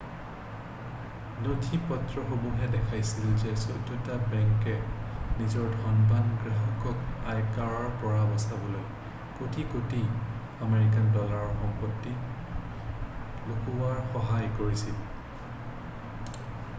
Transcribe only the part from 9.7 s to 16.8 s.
কোটি আমেৰিকান ডলাৰৰ সম্পত্তি লুকোৱাত সহায় কৰিছিল